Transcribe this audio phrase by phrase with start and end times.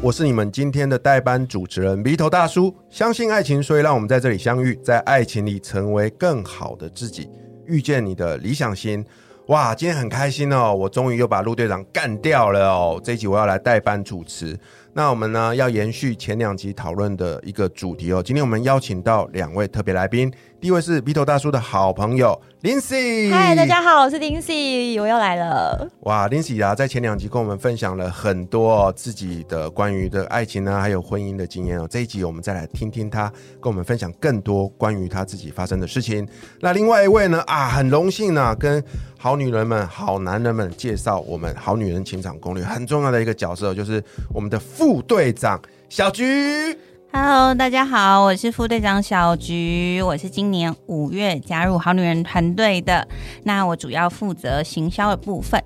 [0.00, 2.72] 我是你们今天的代班主持人鼻头大叔。
[2.88, 7.28] 相信爱情，所以让我们在这里相遇，在爱情里成为更好的自己，
[7.66, 9.04] 遇见你的理想型。
[9.48, 13.00] 哇，今天很开心哦，我终于又把陆队长干掉了哦。
[13.02, 14.56] 这一集我要来代班主持。
[14.92, 18.22] 那我们呢，要延续前两集讨论的一个主题哦。
[18.22, 20.32] 今天我们邀请到两位特别来宾。
[20.60, 25.88] 第一位是鼻头大叔的好朋友 Lindsay，嗨，大家好，我是 Lindsay，我又来了。
[26.00, 31.86] 哇，Lindsay 啊，在前两集跟我们分享了很多自己的关于的爱情呢，还有婚姻的经验哦。
[31.88, 36.26] 这一集我们再来听听他跟我们分享更多关于他自己发生的事情。
[36.58, 38.82] 那另外一位呢，啊，很荣幸呢，跟
[39.16, 44.02] 好女人们、好男人们介绍我们好女人情场攻略很重要的一个角色，就是
[44.34, 46.76] 我们的副队长小菊。
[47.10, 53.08] Hello，大家好，我是副队长小菊，我是今年五月加入好女人团队的，
[53.44, 55.62] 那我主要负责行销的部分。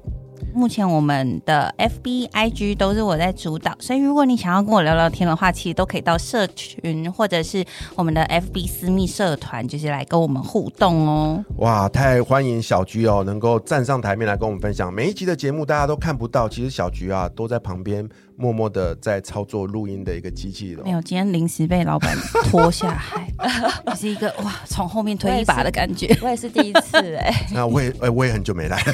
[0.55, 7.65] 目前我们的 FB、IG 都是我在主导，所以如果你想要跟我聊聊天的话，其实都可以到社群或者是
[7.95, 11.45] 我们的 FB 私密社团，就是来跟我们互动哦。
[11.57, 14.93] 哇，太欢迎小菊哦，能够站上台面来跟我们分享。
[14.93, 20.85] 每一集的节目大家都看不到，其实小菊啊都在旁边默默的在操作录音的一个机器人。
[20.85, 23.27] 没有，今天临时被老板拖下海，
[23.97, 26.07] 是一个哇从后面推一把的感觉。
[26.07, 28.93] 我也是，我也是第一次哎、欸， 那我也哎我也很久没来了。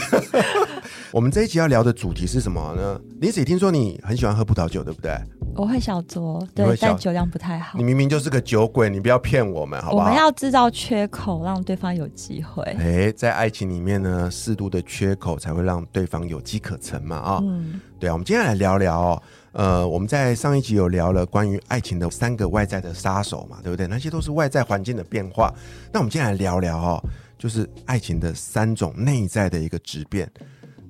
[1.11, 5.17] 我们这一集要聊的主题是什么呢？Lindsay，听说你很喜欢喝葡萄酒，对不对？
[5.57, 7.79] 我会小酌，对，但酒量不太好。
[7.79, 10.05] 你明明就是个酒鬼，你不要骗我们，好不好？
[10.05, 12.63] 我们要制造缺口，让对方有机会。
[12.79, 18.13] 哎，在爱情里面呢，适度的缺口才会让对方有机可乘嘛，啊、哦，嗯，对啊。
[18.13, 23.87] 我们今天来聊聊哦，呃，我们在上一集有聊了关于爱情的三个外在的杀手嘛，对不对？
[23.87, 25.53] 那些都是外在环境的变化。
[25.91, 27.03] 那我们今天来聊聊哦，
[27.39, 30.31] 就是爱情的三种内在的一个质变。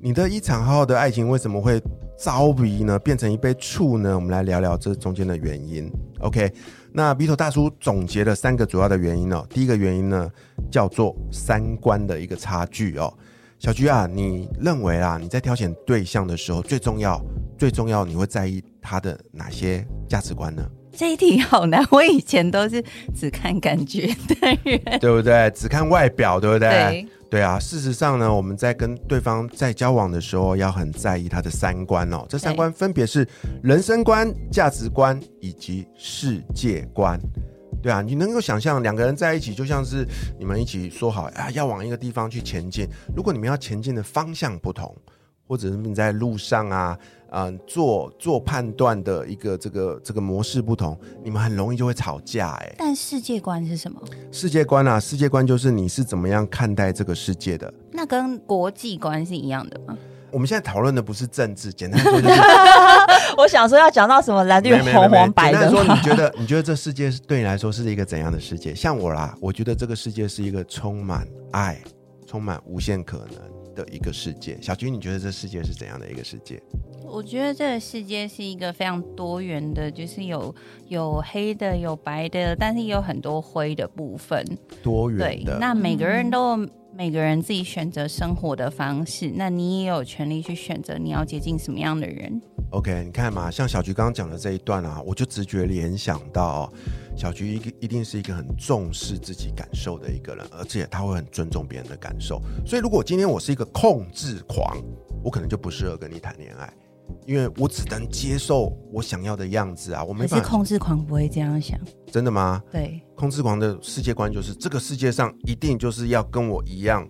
[0.01, 1.83] 你的一场好好的爱情为什么会
[2.17, 2.97] 糟鼻呢？
[3.01, 4.15] 变成一杯醋呢？
[4.15, 5.91] 我们来聊聊这中间的原因。
[6.21, 6.53] OK，
[6.93, 9.45] 那鼻头大叔总结了三个主要的原因哦。
[9.51, 10.31] 第一个原因呢，
[10.71, 13.13] 叫做三观的一个差距哦。
[13.59, 17.21] 小菊啊，你认为啊，你在挑选对象的时候，最重要、
[17.59, 20.65] 最重要，你会在意他的哪些价值观呢？
[20.93, 22.83] 这一题好难，我以前都是
[23.15, 25.51] 只看感觉的人，对不对？
[25.51, 26.69] 只看外表，对不对？
[26.69, 27.09] 对。
[27.31, 32.25] 对啊，事实上呢，我们在跟对方在交往的时候，要很在意他的三观哦。
[32.27, 33.29] 这三观分别是
[33.63, 37.21] 人生观、价值观以及世界观。
[37.83, 40.07] 对啊，你能够想象两个人在一起，就像是
[40.39, 42.89] 你们一起说好啊，要往一个地方去前进。
[43.15, 44.97] 如果你们要前进的方向不同，
[45.49, 46.97] 或者是你在路上啊。
[47.31, 52.75] 嗯、呃，做做判断的一个这个这个模式不同，你们很容易就会吵架哎。
[52.79, 54.01] 但世界观是什么？
[54.33, 57.71] 世界观啊，世界观就是你是怎么样看待这个世界的。
[57.93, 59.95] 那跟国际观是一样的吗？
[60.31, 62.41] 我们现在讨论的不是政治，简单说就是，
[63.37, 65.59] 我想说要讲到什么蓝绿红黄白的。
[65.59, 68.75] 简单说，你觉得你觉得这世界对你来说是一个怎样的世界？
[68.75, 71.79] 像我啦，我觉得这个世界是一个充满爱、
[72.29, 74.59] 充满无限可能的一个世界。
[74.61, 76.63] 小菊，你觉得这世界是怎样的一个世界？
[77.03, 80.55] 我觉得这个世界是一个非常多元的，就是有
[80.89, 84.45] 有黑的，有白的，但是也有很多灰的部分。
[84.83, 85.53] 多元的。
[85.53, 92.43] 对，那每个人都有每个人自己选择生活的方式，那你也有权利去选择你要接近什么样的人。
[92.73, 96.71] OK，你看嘛，像小菊刚刚讲的这一段啊，我就直觉联想到，
[97.19, 102.41] 小菊一个一定是一个很重视自己感受的一个人，而且他会很尊重别人的感受。
[102.65, 104.81] 所以，如果今天我是一个控制狂，
[105.25, 106.73] 我可能就不适合跟你谈恋爱。
[107.27, 110.37] 因为我只能接受我想要的样子啊，我没办法。
[110.37, 111.77] 是控制狂不会这样想，
[112.07, 112.63] 真的吗？
[112.71, 117.05] 对，控制狂的世界观就是这个世界上一定就是要跟我一样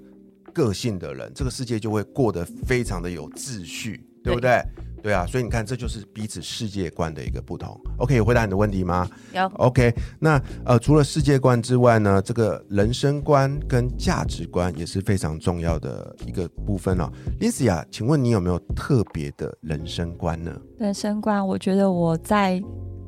[0.55, 4.51] 个性的人，这个世界就会过得非常的有秩序，对不对？
[4.51, 4.65] 对，
[5.03, 7.79] 对啊，所以你看，这就是彼此世界观的一个不同。
[7.99, 9.09] OK，有回答你的问题吗？
[9.33, 9.47] 有。
[9.55, 17.11] OK，那呃，除了世界观之外呢，这个人生观跟价值观也是非常重要的一个部分哦。
[17.41, 20.55] Lindsay 啊，请问你有没有特别的人生观呢？
[20.79, 22.63] 人生观，我觉得我在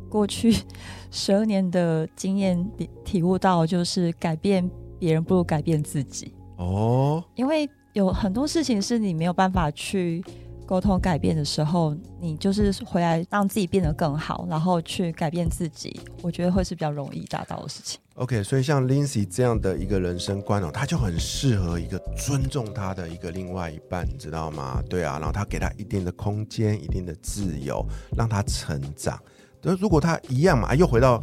[0.08, 0.54] 过去
[1.10, 6.34] 十二年的经验里体悟到，就是改变别人不如改变自己。
[6.56, 10.24] 哦，因为有很多事情是你没有办法去。
[10.70, 17.98] 沟通改变的时候，你就是回来让自己变得更好，然后去改变自己，我觉得会是比较容易达到的事情。
[18.14, 24.80] OK，所以像 Lindsay 这样的一个人生观哦，他就很适合一个尊重他的一个另外一半，你知道吗？
[24.88, 27.84] 对啊，然后他给他一定的空间、一定的自由，
[28.16, 29.20] 让他成长。
[29.62, 31.20] 那如果他一样嘛，又回到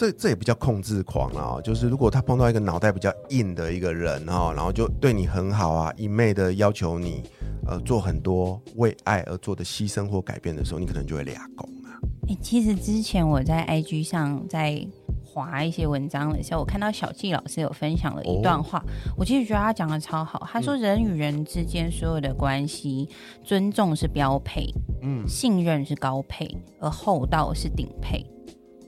[0.00, 7.22] 这，这也不叫控制狂啊，就是如果他碰到一个脑袋比较硬的一个人哦，然后就对你很好啊，一昧的要求你。
[7.66, 11.92] 呃，做很多为爱而做的牺牲或改变的时候，你可能就会俩攻啊。
[12.26, 14.84] 哎、欸，其实之前我在 IG 上在
[15.22, 20.48] 划一些文章的时候，我看到小纪老师有分享了一段话，哦、我其实觉得他讲的超好。
[20.50, 24.66] 他说，人与人之间所有的关系，嗯、尊重是标配，
[25.02, 26.48] 嗯，信任是高配，
[26.80, 28.24] 而厚道是顶配。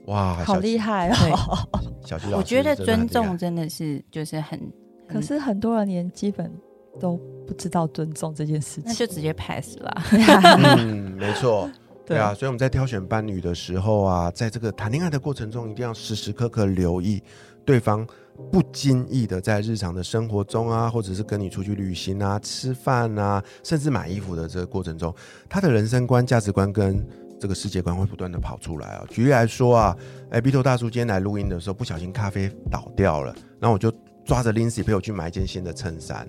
[0.05, 1.67] 哇，好厉害哦！
[2.05, 4.59] 小徐老师，我觉得尊重真的是就是很，
[5.07, 6.51] 可是很多人连基本。
[6.99, 10.03] 都不知道尊重这件事情，那就直接 pass 了。
[10.77, 11.67] 嗯，没错，
[12.05, 17.19] 对啊，所以我们在挑选伴侣的时候啊，在这个谈恋爱的过程中，一定要时时刻刻留意
[17.65, 18.05] 对方
[18.51, 25.11] 不经意的在日常的生活中啊，或者是跟你出去旅行啊、吃饭啊，甚至买衣服的这个过程中，
[25.49, 27.03] 他的人生观、价值观跟
[27.43, 29.03] 这个世界观会不断的跑出来啊。
[29.09, 29.97] 举例来说啊，
[30.29, 33.91] 哎，B 头大叔今天来录音的时候，不小心咖啡倒掉了，然后我就
[34.23, 36.19] 抓着 Lindsay 陪我去买一件新的衬衫。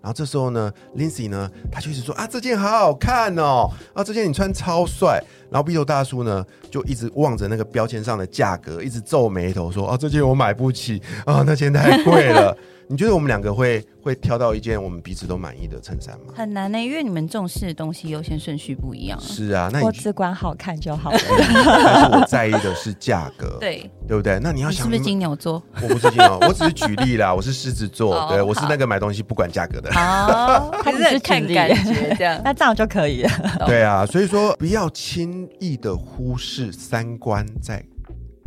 [0.00, 5.20] 然后这时候呢，Lindsay 呢，他就一直说啊，这件好好看哦，啊，这件你穿超帅。
[5.50, 12.56] 然后 B 头大叔呢，就一直望着那个标签上的价格，一直皱眉头说啊，这件我买不起啊，那件太贵了。
[12.90, 16.34] 你觉得我们两个会会挑到一件我们彼此都满意的衬衫吗？
[16.34, 19.16] 很难呢、欸，因为你们重视的东西优先顺序不一样。
[19.20, 21.18] 是啊，那我只管好看就好了。
[21.30, 24.40] 但是我在意的是价格，对对不对？
[24.42, 25.62] 那你要想，你是不是金牛座？
[25.80, 27.32] 我不是金牛，我只是举例啦。
[27.32, 29.88] 我是狮子座，哦、对我是那个买东西不管价格的。
[29.90, 33.30] 哦， 他只是看感觉这样，那这样就可以了。
[33.66, 37.80] 对啊，所以说不要轻易的忽视三观在。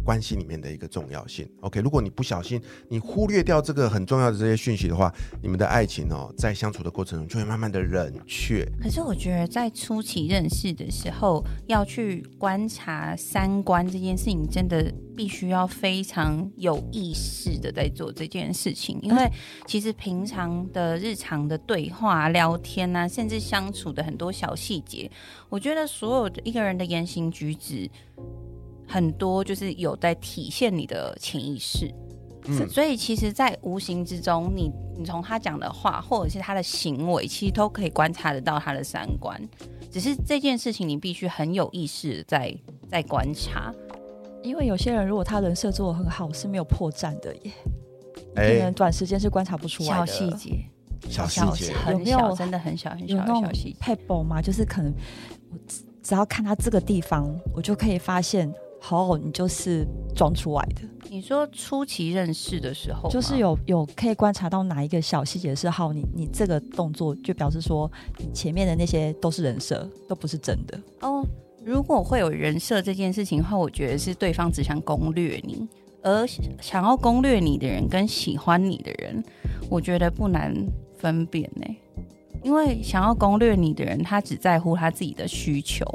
[0.03, 8.67] 关系里面的一个重要性，OK，如果你不小心，你忽略掉这个很重要的这些讯息的话，你们的爱情哦，在相处的过程中就会慢慢的冷却。
[8.81, 19.31] 可是我觉得在初期认识的时候，要去观察三观这件事情，真的必须要非常有意识的在做这件事情，因为
[19.65, 25.09] 其实平常的日常的对话、聊天啊，甚至相处的很多小细节，
[25.49, 27.89] 我觉得所有的一个人的言行举止。
[28.93, 31.91] 很多就是有在体现你的潜意识，
[32.45, 39.41] 嗯，所以其实，在无形之中，你你从他讲的话，或者是他的行为，其实都可以观察得到他的三观。
[39.91, 42.55] 只是这件事情，你必须很有意识在
[42.87, 43.73] 在观察，
[44.43, 47.51] 因为有些人如果他人设做的很好，是没有破绽的耶，
[48.35, 50.65] 可能短时间是观察不出来的小细节，
[51.09, 53.77] 小细节很小，真的很小很小的小细节。
[53.81, 54.39] pebble 吗？
[54.39, 54.93] 就是可能
[55.49, 55.57] 我
[56.03, 58.53] 只要看他这个地方，我就可以发现。
[58.85, 60.81] 好，你就是装出来的。
[61.09, 70.77] 你说初期认识的时候，就是有有可以观察到哪一个小细节是好，你你这个动作就表示说，你前面的那些都是人设，都不是真的。
[70.99, 71.25] 哦，
[71.63, 75.65] 如果会有人设这件事情的话，我觉得是对方只想攻略你，
[76.01, 76.27] 而
[76.59, 79.23] 想要攻略你的人跟喜欢你的人，
[79.69, 80.53] 我觉得不难
[80.97, 81.65] 分辨呢。
[82.43, 85.85] 因为想要攻略你的人，他只在乎他自己的需求。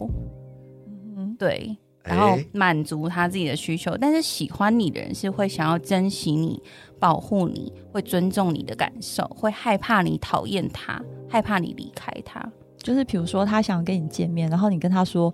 [1.19, 1.77] 嗯，对。
[2.09, 6.61] 然后满足他自己的需求，但是喜欢你的人是会想要珍惜你、
[6.99, 12.43] 保护你、会尊重你的感受，会害怕你讨厌他，害怕你离开他。
[12.79, 15.33] 就是比如说，他想跟你见面，然后你跟他说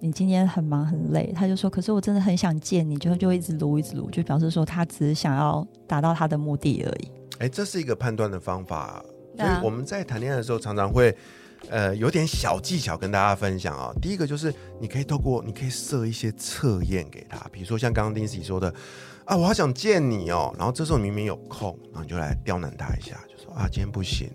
[0.00, 7.10] 你今天很忙很累，他就说：“可是我真的很想见你。”就就一直撸一直撸，就表示说他只是想要达到他的目的而已。
[7.38, 9.04] 哎，这是一个判断的方法。
[9.36, 11.14] 所以我们在谈恋爱的时候，常常会。
[11.70, 13.98] 呃，有点小技巧跟大家分享啊、哦。
[14.00, 18.72] 第一个就是，你可以透过，你可以设一些测验给他，比如说像刚刚丁 i 说的，
[19.24, 20.54] 啊，我好想见你哦。
[20.56, 24.30] 然后这时候明明有空，然后你就来刁难他一下，就说啊，今天不行，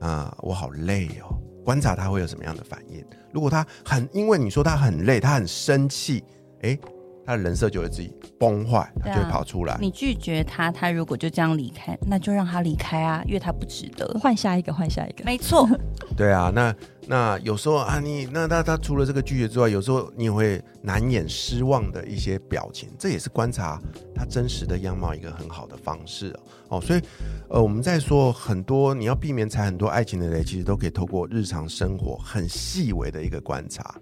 [0.00, 1.36] 啊，我好累哦。
[1.64, 3.04] 观察他会有什么样的反应。
[3.32, 6.22] 如果他很，因为你说他很累，他很生气，
[6.62, 6.78] 哎，
[7.26, 9.74] 他的人设就会自己崩坏，他就会跑出来。
[9.74, 14.06] 啊、你拒绝他，他如果就这样离开，那就让他离开啊，因为他不值得。
[14.20, 15.68] 换下一个，换下一个，没错。
[16.16, 16.74] 对啊，那
[17.08, 23.80] 那有时候啊，你那他他除了这个拒绝之外，有时候你也会难掩失望的一些表情，这也是观察
[24.14, 26.32] 他真实的样貌一个很好的方式
[26.68, 26.80] 哦。
[26.80, 27.00] 所以
[27.48, 33.94] 呃，我们在说很多你要避免踩很多爱情的雷，其实都可以透过日常生活很细微的一个观察。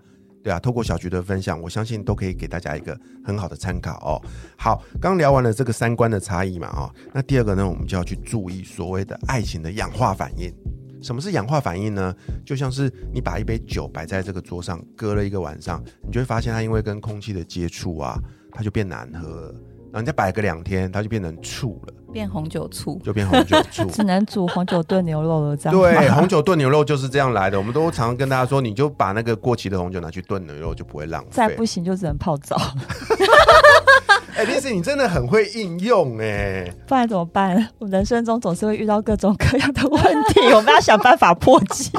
[0.44, 4.20] 对啊，透过小菊的分享，我相信都可以给大家一个很好的参考哦。
[4.58, 10.54] 好，刚聊完了这个三观的差异嘛，哦，那第二个呢，我们就要去注意所谓的爱情的氧化反应。
[11.00, 12.14] 什么是氧化反应呢？
[12.44, 18.20] 就像是你把一杯酒摆在这个桌上，搁了一个晚上，你就会发现它因为跟空气的接触啊，
[18.52, 19.52] 它就变难喝了。
[19.92, 25.56] 然后你再摆个两天，它就变成醋了，变红酒醋，就变红酒醋， 只能煮红酒炖牛肉了。
[25.56, 27.58] 这样对，红酒炖牛肉就是这样来的。
[27.58, 31.28] 我们都常常跟大家说，你就把那个过期的红酒拿去炖牛肉，就不会浪费。
[31.32, 32.56] 再不行就只能泡澡。
[34.36, 37.68] 哎，Lindsay，你真的很会应用哎，不然怎么办？
[37.78, 41.90] 我人生中总是会遇到各种各样的问题，我们要想办法破解。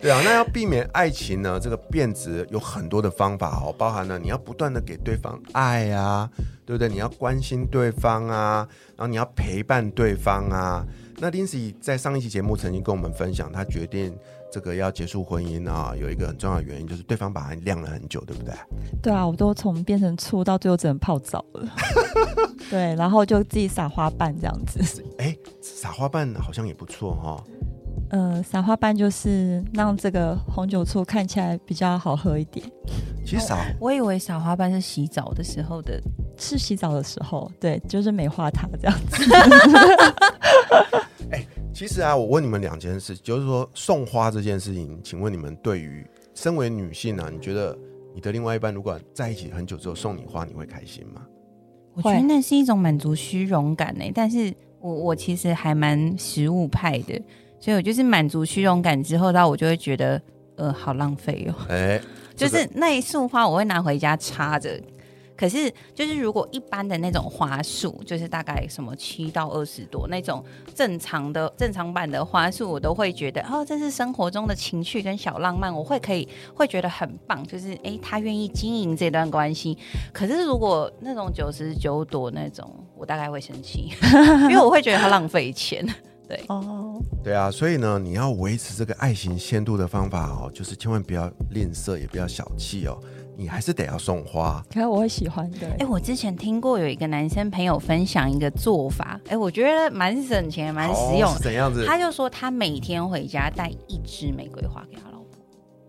[0.00, 6.28] 对啊，那要避免爱情呢，这个变质有很多的方法哦，包含了你要不断的给对方爱啊，
[6.64, 6.88] 对不对？
[6.88, 8.66] 你要关心对方啊，
[8.96, 10.86] 然后你要陪伴对方啊。
[11.18, 14.16] 那 Lindsay 在上一期节目曾经跟我们分享，他决定
[14.50, 18.54] 这个要结束婚姻啊，有一个很重要的原因就是对方把他晾了很久，对不对？
[19.02, 21.68] 对啊，我都从变成醋到最后只能泡澡了。
[22.70, 25.04] 对，然后就自己撒花瓣这样子。
[25.18, 27.44] 哎，撒花瓣好像也不错哈、哦。
[28.10, 32.66] 呃，撒花瓣就是让这个红酒醋看起来比较好喝一点。
[33.24, 36.00] 其实撒、哦，我以为撒花瓣是洗澡的时候的，
[36.36, 39.32] 是洗澡的时候，对，就是美化它这样子。
[41.30, 46.04] 哎、欸，其实啊，我问你们两件事，就是说送花这件事情，请问你们对于
[46.34, 47.78] 身为女性呢、啊，你觉得
[48.12, 51.22] 你的另外一半如果在一起很久之后送你花，你会开心吗？
[51.94, 54.12] 我觉得那是一种满足虚荣感呢、欸。
[54.12, 57.20] 但是我我其实还蛮实物派的。
[57.60, 60.20] 所以我就是满足虚荣感之后，然后我就会觉得，
[60.56, 61.54] 呃，好浪费哦。
[61.68, 62.00] 哎，
[62.34, 64.80] 就是那一束花，我会拿回家插着。
[65.36, 77.42] 可是，就是如果一般的那种花束，就是大概什么七到二十朵那种正常的正常版的花束，我都会觉得，哦，这是生活中的情趣跟小浪漫，我会可以会觉得很棒。
[77.46, 79.78] 就是，哎，他愿意经营这段关系。
[80.12, 83.90] 可是，如果那种九十九朵那种，我大概会生气，
[84.44, 85.82] 因为我会觉得他浪费钱。
[86.30, 92.96] 对哦，对啊，所以呢，你要维持这个爱情限度的方法哦，就是千万不要吝啬，也不要小气哦，
[93.36, 94.64] 你还是得要送花。
[94.72, 95.66] 可是我会喜欢的。
[95.80, 101.28] 哎，我之前听过有一个男生朋友分享一个做法，哎，我觉得蛮省钱，蛮实用。
[101.28, 101.84] 哦怎样子？
[101.84, 105.19] 他就说他每天回家带一支玫瑰花给他老婆。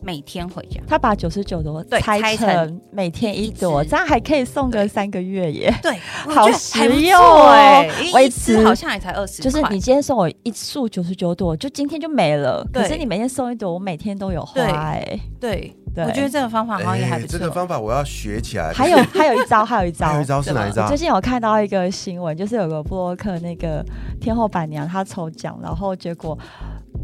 [0.03, 5.73] 每天回家，他把九十九朵拆成每天一朵，这样还可以送个三个月耶。
[5.81, 5.95] 对，
[6.27, 9.41] 好实用哎，维持好像也才二十。
[9.43, 12.67] 就是你今天送我一束九十九朵，就今天就没了。
[12.73, 15.19] 可是你每天送一朵，我每天都有花哎。
[15.39, 17.37] 对，我觉得这个方法好像也还不错。
[17.37, 18.71] 这个方法我要学起来。
[18.73, 20.87] 还有还有一招，还有一招，还有一招是哪一招？
[20.87, 23.85] 最近有看到一个新闻，就是有个布洛克那个
[24.19, 26.37] 天后板娘，她抽奖，然后结果。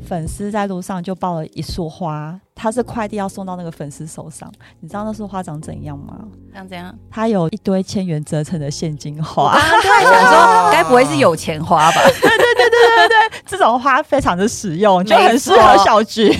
[0.06, 4.51] 粉丝在路上就抱了一束花，他是快递要送到那个粉丝手上。
[4.80, 6.20] 你知道那束花长怎样吗？
[6.54, 6.94] 长怎样？
[7.10, 9.44] 它有一堆千元折成的现金花。
[9.44, 12.01] 我刚刚就在想说， 该不会是有钱花吧？
[12.22, 16.32] 对对对对对对，这种花非常的实用，就很适合小菊。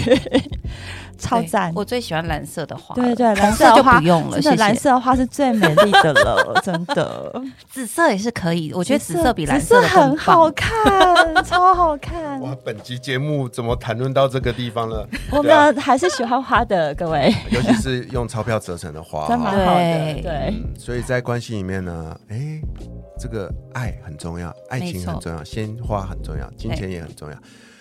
[1.18, 1.72] 超赞！
[1.76, 2.96] 我最喜欢蓝色的花。
[2.96, 4.40] 对对，蓝色就不用了。
[4.40, 7.42] 真的，蓝色的花是最美丽的了， 真的。
[7.70, 10.74] 紫色也是可以，我觉得紫色比蓝色很好看，
[11.44, 12.40] 超好看。
[12.42, 15.08] 哇，本集节目怎么谈论到这个地方了？
[15.32, 17.34] 我们还是喜欢花的，各位。
[17.52, 20.22] 尤其是用钞票折成的花，真蛮好的。
[20.22, 22.60] 对，所以在关系里面呢，哎，
[23.20, 27.38] 这个爱很重要，爱情很重要，鲜花很重要，金钱也很重要。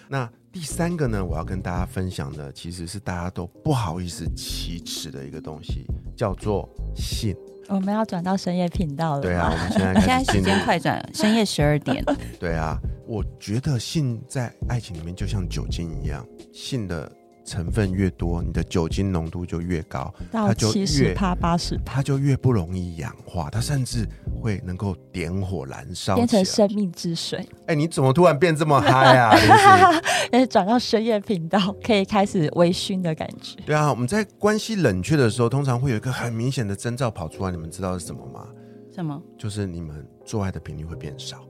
[0.08, 0.28] 那
[0.58, 5.84] 第三个呢，我要跟大家分享的，其实是大家都不好意思启齿的一个东西，
[6.16, 7.36] 叫做信。
[7.68, 9.20] 我们要转到深夜频道了。
[9.20, 12.02] 对啊，我们现在现在时间快转，深夜十二点。
[12.40, 17.12] 对啊，我觉得信在爱情里面就像酒精一样，信的。
[17.46, 24.06] 成分越多，你的酒精浓度就越高，到七十趴八十，它就越不容易氧化，它甚至
[24.42, 27.38] 会能够点火燃烧，变成生命之水。
[27.60, 29.30] 哎、欸，你怎么突然变这么嗨啊？
[30.32, 33.56] 哎，转到深夜频道，可以开始微醺的感觉。
[33.64, 38.48] 对啊，我们在关系冷却的时候，通常会有一个很明显的征兆跑出来，你们知道是什么吗？
[38.92, 39.22] 什么？
[39.38, 41.44] 就是你们做爱的频率会变少，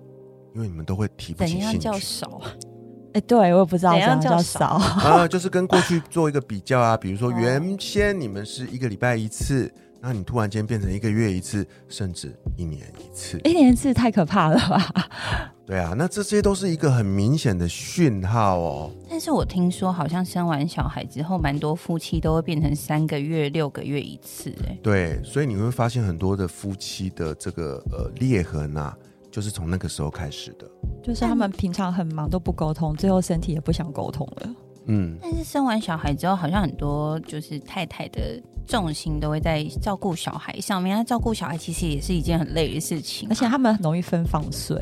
[0.55, 1.65] 因为你们都会提不起兴趣。
[1.65, 2.43] 怎样叫少？
[3.16, 4.66] 哎，对我也不知道怎样叫少
[5.00, 14.92] 啊，就是跟过去做一个比较啊， 比如说原先你们是一个礼拜一次，那你突然间变成一个月一次，甚至一年一次，一年一次太可怕了吧？
[15.66, 18.90] 对啊，那这些都是一个很明显的讯号哦。
[19.08, 24.54] 但是我听说，好像生完小孩之后，蛮多夫妻都会变成三个月、六个月一次。
[24.68, 28.94] 哎，对，所以你会发现很多的夫妻的这个呃裂痕啊，
[29.37, 30.66] 就是从那个时候开始的。
[31.05, 34.49] 就是他们平常很忙都不沟通，最后身体也不想沟通了。
[34.87, 40.97] 嗯，但是生完小孩之后，好像很多就是太太的重心都会在照顾小孩上面。
[40.97, 44.81] 那照顾小孩其实也是一件很累的事情，而且他们很容易分房睡。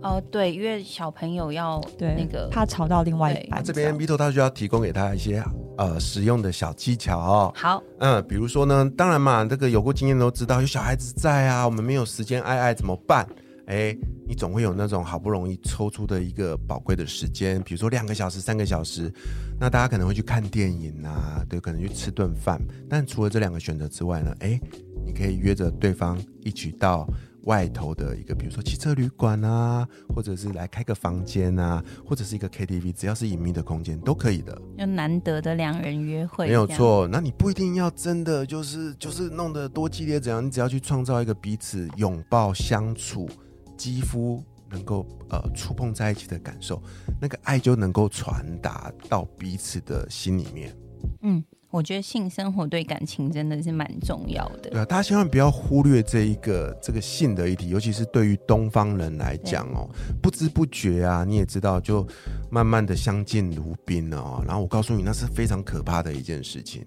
[0.00, 3.64] 哦，对，因为小朋友要对那个怕吵到另外一半。
[3.64, 5.42] 这边 Vito 他需要提供给他一些
[5.76, 7.52] 呃实用的小技巧哦。
[7.56, 13.28] 好，嗯，比如说呢，当然嘛，这个有过经验都知道，有小孩子在啊，我们没有时间爱爱怎么办？
[13.68, 13.94] 哎，
[14.26, 19.12] 你总会有那种好不容易抽出的一个宝贵的时间，比如说两个小时、三个小时，
[19.60, 22.58] 那大家可能会去看电影啊，对，可能去吃顿饭。
[22.88, 24.58] 但除了这两个选择之外呢，哎，
[25.04, 27.06] 你可以约着对方一起到
[27.42, 34.58] 外头的一个，比如说汽车旅馆啊，或者是来开个房间啊，或者是一个 KTV，只要是隐秘的空间都可以的。
[34.78, 37.06] 就难得的两人约会，没有错。
[37.06, 43.28] 那你不一定要真的就是就是弄得多激烈怎样，你只要去创造一个彼此拥抱相处。
[43.78, 46.82] 肌肤能够呃触碰在一起的感受，
[47.18, 50.76] 那个爱就能够传达到彼此的心里面。
[51.22, 54.70] 嗯，我觉得性生活对感情真的是蛮重要的。
[54.70, 59.88] 对啊，大家千万不要忽略这一个这个性的议题，尤其是对于东方人来讲哦，
[60.20, 62.06] 不知不觉啊，你也知道，就
[62.50, 64.44] 慢慢的相敬如宾了哦。
[64.46, 66.84] 然后我告诉你，那是非常可怕的一件事情。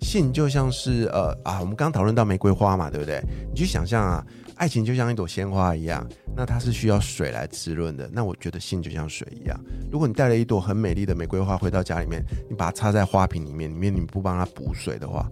[0.00, 3.20] 性就像是呃啊，我们刚刚讨论到玫瑰花嘛，对不对？
[3.50, 4.24] 你去想象啊。
[4.56, 8.08] 爱情就像一朵鲜花一样，那它是需要水来滋润的。
[8.12, 9.58] 那我觉得性就像水一样，
[9.90, 15.30] 如果你带了一朵很美丽的玫瑰花回到家里面，你把它插在花瓶里面，里面你不帮它补水的话。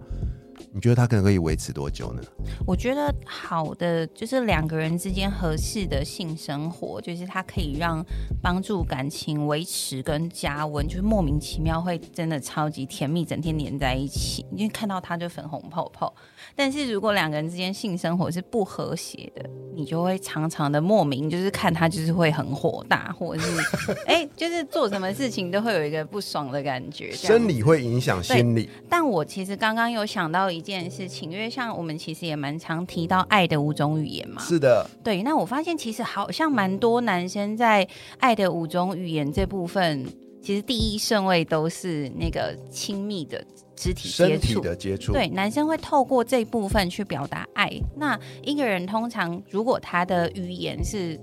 [0.75, 2.21] 你觉得他可能可以维持多久呢？
[2.67, 8.05] 我觉得好的就是两个人之间合适的性生活，就是它可以让
[8.43, 16.13] 帮助感情维持跟加温，就是莫名其妙会真的超级甜蜜，整天黏在一起，因为看到他就粉红泡泡。
[16.57, 27.13] 但是如果两个人之间性生活是不和谐的，你就会常常的莫名就是看他就是会很火大，或者是哎、 欸，就是做什么事情都会有一个不爽的感觉。
[27.13, 28.69] 生理会影响心理。
[28.89, 30.64] 但我其实刚刚有想到一。
[30.73, 35.23] 件事情，因为像我们其实也蛮常提到爱的五种语言嘛，是的，对。
[35.23, 40.05] 那我发现其实好像蛮多男生在爱的五种语言这部分，
[40.41, 43.43] 其实第一顺位都是那个亲密的
[43.75, 45.13] 肢体接触，身体的接触。
[45.13, 47.71] 对，男生会透过这部分去表达爱。
[47.95, 51.19] 那一个人通常如果他的语言是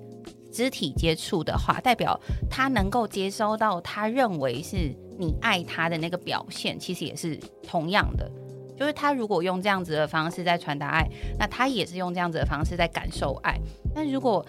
[0.52, 2.18] 肢体接触的话，代表
[2.50, 8.30] 他能够接收到他认为是你爱他的那个表现，其实也是同样的。
[8.76, 11.08] 就是他如果用这样子的方式在传达爱，
[11.38, 13.58] 那他也是用这样子的方式在感受爱。
[13.94, 14.44] 但如果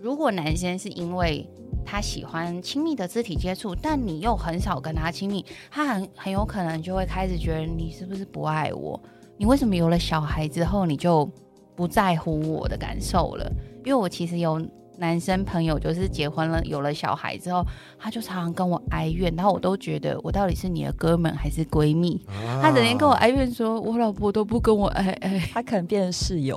[0.00, 1.48] 如果男生是因为
[1.84, 9.00] 他喜欢亲密的肢体接触，但你又很少跟他亲密，他很很有可能就会开始觉得你是不是不爱我？
[9.36, 11.28] 你为什么有了小孩之后你就
[11.74, 13.50] 不在乎我的感受了？
[13.84, 14.60] 因为我其实有。
[14.98, 17.64] 男生朋友就是结婚了，有了小孩之后，
[17.98, 22.20] 他就常常跟我哀怨，然后我都觉得我到底是你的哥们还是闺蜜？
[22.28, 26.56] 啊、他整天跟我哀怨说，我老婆都不跟我爱爱，他可能变成室友。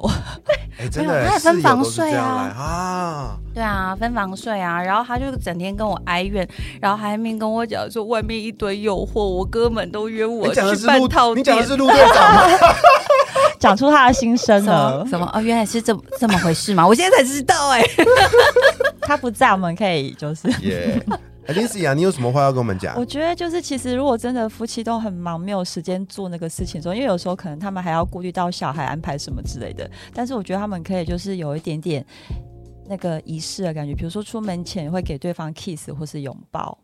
[0.79, 2.23] 哎，真的，他也分房睡啊，
[2.55, 6.47] 啊，对啊，分房睡啊，然后他就整天跟我哀怨，
[6.79, 11.33] 然后还没跟我讲说外面一堆诱惑，我哥们都约我去办套。
[11.33, 12.43] 你讲的是陆队长吗？
[13.59, 15.29] 讲出他的心声了，什么？
[15.33, 16.85] 哦，原来是这么这么回事吗？
[16.87, 18.05] 我现在才知道哎、欸。
[19.01, 20.49] 他不在，我们可以就是。
[20.67, 21.01] 耶
[21.47, 22.93] ，Alicia，你有什么话要跟我们讲？
[22.97, 29.89] 我觉得就是，其实如果真的夫妻都很忙，没有时间做那个事情的时候，因为有时候可能他们还要顾虑到小孩安排什么之类的。
[30.13, 32.05] 但是我觉得他们可以就是有一点点
[32.85, 36.77] 那个仪式的感觉，比如说出门前会给对方 kiss 或是拥抱。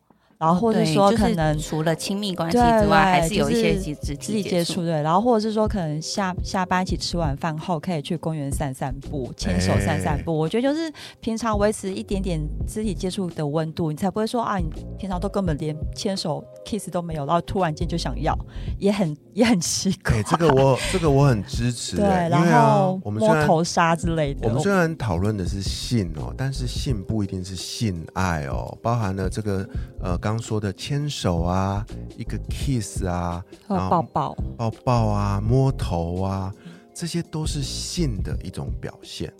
[0.44, 4.82] 然后或者说可能除了亲密关系之外，还是有一些肢体接触。
[4.82, 10.38] 对，然后或者是说可能下下班一起吃完饭后，可以去公园散散步，牵手散散步。
[10.38, 14.66] 我觉得就是平常维持一点点肢体接触的温度，你才不会说啊，你
[15.00, 18.38] 平常都根本连牵手 kiss 都没有，然后突然间就想要，
[18.78, 20.22] 也很也很奇怪。
[20.24, 21.96] 这个我这个我很支持。
[22.04, 24.46] 对，然后我们摸头杀之类的。
[24.50, 29.66] 我们虽然讨论的是性哦，但是性不一定是性爱哦，包含了这个
[30.02, 30.33] 呃刚。
[30.34, 31.86] 刚说的牵手啊，
[32.18, 36.52] 一个 kiss 啊，然后抱抱抱抱啊，摸头啊，
[36.92, 39.32] 这些都是性的一种表现，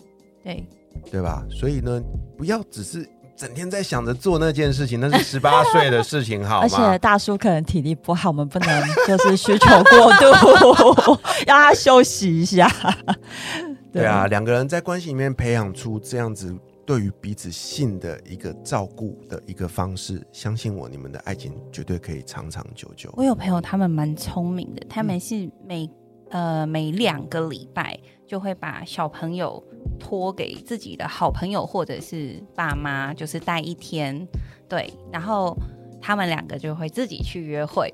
[0.44, 0.64] 对，
[1.10, 1.44] 对吧？
[1.50, 2.00] 所以呢，
[2.38, 3.04] 不要只是
[3.36, 6.62] 整天在想着做那件事情，那是十八岁的事情，好吗？
[6.62, 12.70] 而且大叔可能体力不好，我们不能就是需求过度， 让他休息一下。
[13.92, 23.12] 对，对啊，两个人在关系里面培养出这样子对于彼此性的一个照顾的一个方式，相信我，你们的爱情绝对可以长长久久。
[23.16, 25.88] 我有朋友，他们蛮聪明的，他们是每、
[26.30, 29.62] 呃每两个礼拜就会把小朋友
[29.98, 34.26] 托给自己的好朋友或者是爸妈，就是带一天，
[34.68, 35.56] 对，然后
[36.02, 37.92] 他们两个就会自己去约会。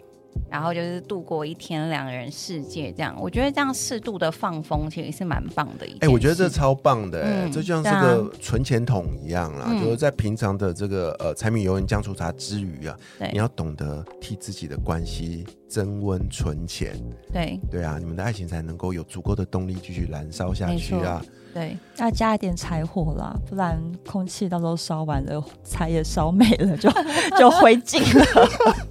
[0.51, 5.87] 然后就是度过一天两人世界这样，我觉得这样适度的放风其实是蛮棒的。
[5.87, 12.97] 哎、欸，我觉得这超棒的、欸，哎、嗯，这就像是个存钱筒一样啦，嗯、就是在平常的这个呃柴米油盐酱醋茶之余啊，
[13.33, 17.01] 你要懂得替自己的关系增温存钱。
[17.33, 21.23] 对对啊，你们的爱情才能够有足够的动力继续燃烧下去啊。
[21.53, 26.89] 对，要加一点柴火啦，不然空气到时候烧完了，柴也烧没了，就
[27.37, 28.25] 就灰烬了。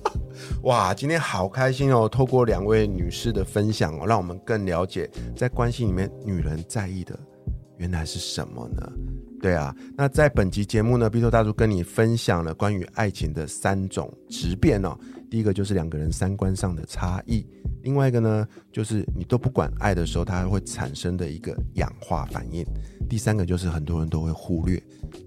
[0.64, 2.08] 哇，今天好开心哦！
[2.08, 7.18] 透过两位女士的分享哦，让我们更了解在关系里面女人在意的
[7.78, 8.92] 原来是什么呢？
[9.42, 14.98] 对啊，那在本集节目呢，碧头大叔跟你分享了关于爱情的三种质变哦。
[15.32, 17.48] 第一个就是两个人三观上的差异，
[17.82, 22.66] 另外一个呢，就是你都不管爱的时候，它会产生的一个氧化反应。
[23.10, 24.82] 第三个就是很多人都会忽略、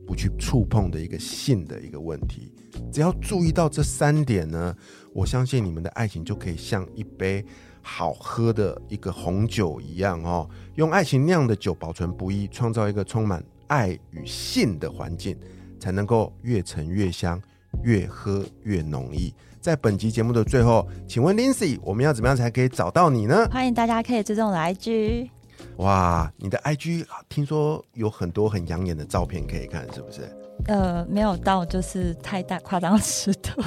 [0.07, 2.53] 不去触碰的一个性的一个问题。
[2.93, 4.75] 只要注意到这三点呢，
[5.13, 7.45] 我相信你们的爱情就可以像一杯
[7.83, 15.37] 好喝的一个红酒一样哦，用爱情酿的酒保存不易，创造一个充满爱与性的环境，
[15.81, 17.43] 才能够越陈越香，
[17.83, 19.33] 越喝越浓郁。
[19.61, 23.49] 在本集节目的最后，请问 Lindsay，我们要怎么样才可以找到你呢？
[23.51, 25.29] 欢迎大家可以追踪我的 IG。
[25.77, 30.23] 哇，你的 IG 听说有很多很养眼的照片可以看，是不是？
[30.67, 33.63] 呃，没有到，就是太大夸张尺度。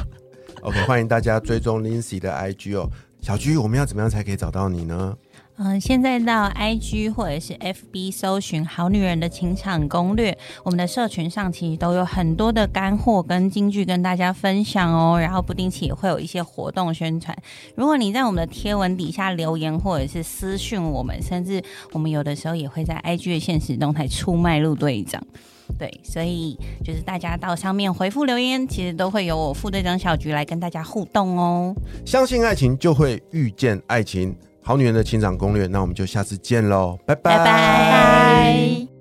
[0.62, 2.89] OK，欢迎大家追踪 Lindsay 的 IG 哦。
[3.21, 5.17] 小居，我们要怎么样才可以找到你呢？
[5.57, 10.31] 嗯、现在到 IG 或者是 FB 搜寻《好女人的情场攻略》，
[10.63, 15.17] 我们的社群上其实都有很多的干货跟金句跟大家分享哦。
[15.17, 17.35] 然后不定期也会有一些活动宣传。
[17.75, 21.63] 如果你在我们的贴文底下留言或者是私讯我们，甚至
[21.93, 25.25] 我们有的时候也会在 IG 的现实动态出卖陆队长。
[25.79, 31.73] 对，所以就是大家到上面回复留言，其实都会有我副队长小菊来跟大家互动哦。
[32.05, 34.35] 相信爱情，就会遇见爱情。
[34.67, 37.38] 好女人的情场攻略，那我们就下次见喽，拜拜。
[37.38, 38.94] 拜拜。